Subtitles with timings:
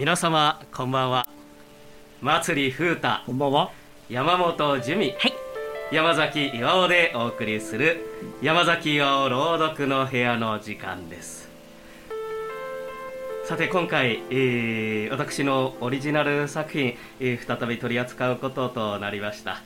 [0.00, 1.26] 皆様こんばんは。
[2.22, 3.20] 祭り風太。
[3.26, 3.70] こんばんは。
[4.08, 5.34] 山本樹美、はい。
[5.92, 7.98] 山崎岩尾でお送りする
[8.40, 11.50] 山崎岩尾朗読の部屋の時間です。
[13.44, 19.50] さて今回、えー私のオリジナル作品、えー再び取り扱うこととなりました。
[19.50, 19.60] えー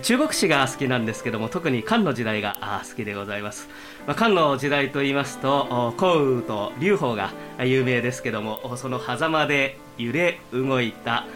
[0.00, 3.68] 中国史が好きなんですけども特に漢の時代が好きでございます、
[4.06, 7.30] まあ、漢の時代と言いますとお項羽と劉邦が
[7.62, 11.26] 有名ですけどもその狭間で揺れ動いた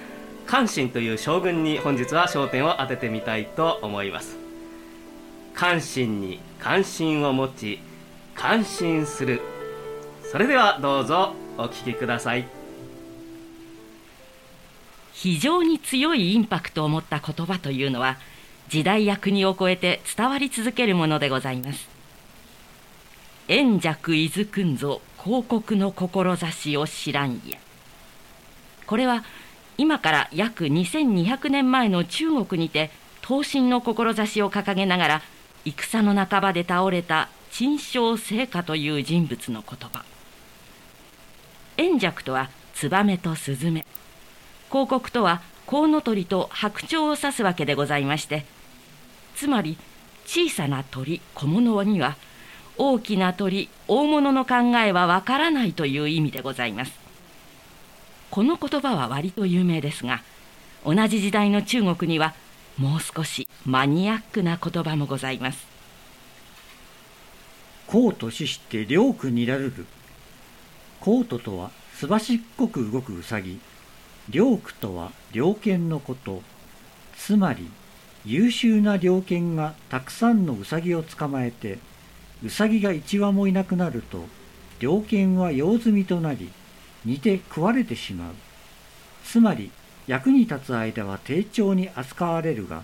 [0.46, 4.37] 関心という将軍に本日は焦点を当ててみたいと思います。
[5.54, 7.80] 関心に関心を持ち
[8.34, 9.41] 感心する。
[10.30, 12.46] それではどうぞお聞きください。
[15.12, 18.18] 非常に強いインパクトを持った言葉というのは
[18.69, 21.88] 時代や国を超えて伝わり続けるものでございます。
[23.48, 27.59] 円弱伊豆くんぞ広告の志を知らんや。
[28.87, 29.24] これは
[29.79, 32.90] 今から約2200年前の中国にて
[33.23, 35.23] 闘神の志を掲げながら
[35.65, 40.05] 戦の半ばで倒れた陳勝聖火という人物の言葉。
[41.77, 43.85] 円弱とはツバメとスズメ
[44.71, 48.45] 広告とはコウノトリと白鳥を指すわけでございまして
[49.37, 49.79] つまり
[50.26, 52.16] 小さな鳥小物には
[52.76, 56.93] 大きな鳥大物の考えはわからないという意味でございます
[58.30, 60.23] この言葉は割と有名ですが
[60.84, 62.34] 同じ時代の中国には
[62.76, 65.76] もう少しマニアックな言葉もございます
[67.87, 69.87] 公と死して両区にらるる。
[71.00, 73.60] 公ととはすばしっこく動くうさぎ。
[74.28, 76.43] 両区とは猟犬のこと。
[77.16, 77.71] つまり
[78.27, 81.78] 優秀な猟犬がたくさんのうさぎを捕まえて、
[82.44, 84.25] うさぎが一羽もいなくなると、
[84.81, 86.50] 猟犬は用済みとなり、
[87.05, 88.34] 煮て食われてしまう。
[89.25, 89.71] つまり
[90.09, 92.83] 役に立つ間は丁重に扱われるが、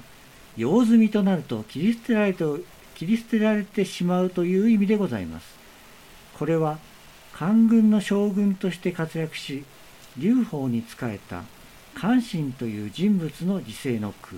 [0.57, 2.45] 用済みとなると切り捨てられて
[2.95, 5.57] 切り捨てられてしまうという意味でございます。
[6.39, 6.79] これは
[7.33, 9.65] 官軍の将軍として活躍し、
[10.17, 11.43] 劉邦に仕えた
[11.95, 14.37] 関心という人物の時世の句。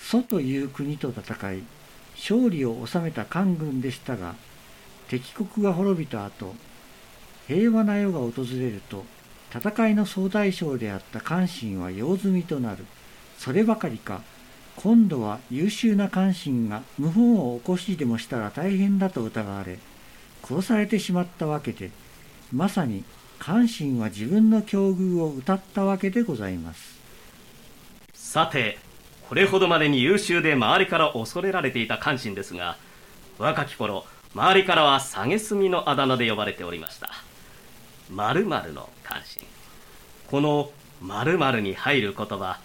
[0.00, 1.62] 祖という国と戦い、
[2.16, 4.34] 勝利を収めた官軍でしたが、
[5.08, 6.54] 敵国が滅びた後、
[7.46, 9.04] 平和な世が訪れると、
[9.54, 12.84] 戦いの総大将であった関心は用済みとなる。
[13.38, 14.22] そればかりか、
[14.82, 19.78] 今度は優秀な関心が謀反を起こしでもしたら大変だと疑われ
[20.42, 21.90] 殺されてしまったわけで
[22.50, 23.04] まさに
[23.38, 26.98] 関心は自分の境遇を歌ったわけでございます
[28.14, 28.78] さて
[29.30, 32.76] これほどまでに優秀で周りから恐れられていた関心ですが
[33.38, 34.04] 若き頃
[34.34, 37.10] 周りからは蔑みのあだ名で呼ばれておりました。
[38.10, 39.46] 〇〇の関心。
[40.28, 42.58] この〇〇に入る言葉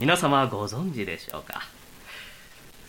[0.00, 1.62] 皆様ご存知でしょうか？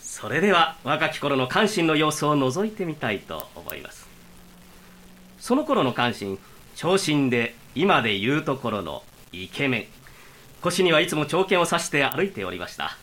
[0.00, 4.08] それでは若き頃の関心の様子を覗いてみたいと思います。
[5.38, 6.40] その頃の関心
[6.74, 9.86] 長身で今で言うところのイケメン。
[10.60, 12.96] 腰にはいつも長剣を刺して歩いておりました。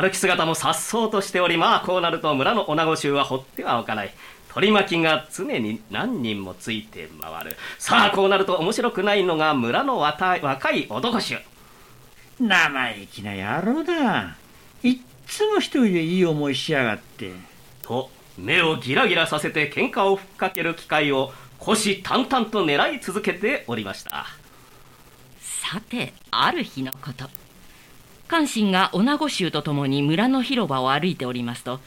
[0.00, 4.14] 歩き姿も颯爽としておりまあこうなると村の女子衆は放ってはおかない。
[4.48, 7.56] 取り巻きが常に何人もついて回る。
[7.78, 11.38] さあこうなると面白くないのが村の若い若い男衆。
[12.38, 14.36] 生意気な野郎だ。
[14.84, 17.32] いっつも一人でいい思いしやがって。
[17.82, 24.26] と目をギラギラさせて喧嘩をふっかける機会を虎視眈々と狙い続けておりました。
[25.40, 27.28] さてある日のこと
[28.28, 31.80] 関心が女子衆と共に村の広場を歩いておりますと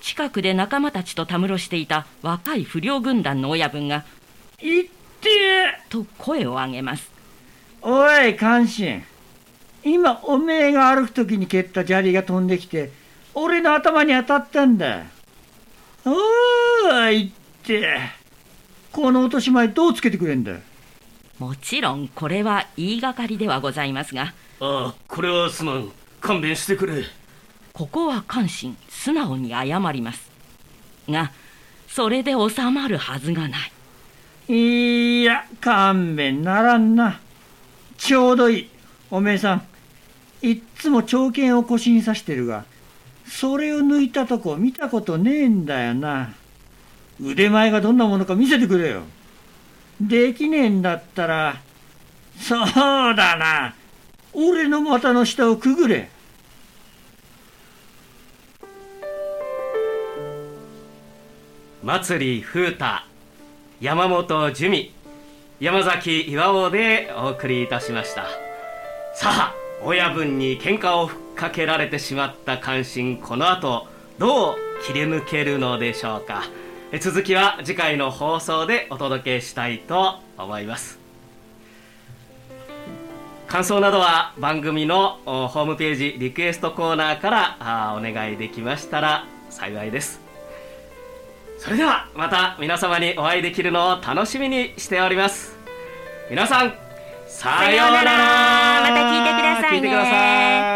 [0.00, 4.04] 近くで仲間たちとたむろしていた若い不良軍団の親分が
[4.60, 4.84] いっ
[5.20, 7.10] てえと声を上げます。
[7.82, 9.04] おい関心。
[9.84, 12.90] 今おめえが歩く時に蹴った砂利が飛んできて
[13.34, 15.04] 俺の頭に当たったんだ。
[16.04, 17.30] おーいっ
[17.62, 17.98] て。
[18.92, 20.52] この落とし前どうつけてくれんだ？
[21.38, 24.32] もちろんこれは言いがかりではございますが。
[24.60, 25.90] ああこれはすまん。
[26.20, 27.04] 勘弁してくれ。
[27.74, 30.30] ここは関心素直に謝ります。
[31.08, 31.30] が
[31.88, 33.58] それで収まるはずがな
[34.48, 35.20] い。
[35.20, 37.20] いや勘弁ならんな。
[37.98, 38.68] ちょうどいい。
[39.10, 39.62] おめえさん
[40.42, 42.64] いっつも長剣を腰に刺してるが
[43.26, 46.32] それを抜いたとこ見たことねえんだよな。
[47.20, 49.02] 腕前がどんなものか見せてくれよ
[50.00, 51.56] できねえんだったら
[52.38, 52.66] そう
[53.14, 53.74] だな。
[54.34, 56.10] 俺の股の下をくぐれ。
[61.82, 62.84] 祭り風太
[63.80, 64.92] 山本珠美
[65.60, 68.24] 山崎岩尾でお送りいたしました。
[69.14, 73.86] さあ親分に喧嘩をふっかけられてしまった関心この後
[74.18, 74.56] どう
[74.86, 76.42] 切り抜けるのでしょうか。
[77.00, 80.98] 続きは次回の放送でお届けしたいと思います。
[83.48, 90.20] 感想などは番組のホームページリクエストコーナーからお願いできましたら幸いです。
[91.58, 95.56] それではまた皆様にお会いできるのを楽しみにしております。
[96.30, 96.74] 皆さん
[97.26, 98.12] さようなら。
[98.80, 99.76] また聞いてくださいね。
[99.76, 100.75] 聞いてください